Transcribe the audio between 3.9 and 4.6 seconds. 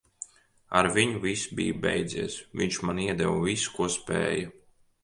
spēja.